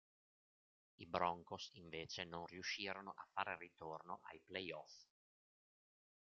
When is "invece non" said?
1.73-2.47